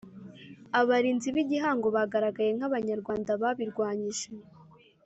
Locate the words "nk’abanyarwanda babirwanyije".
2.57-4.27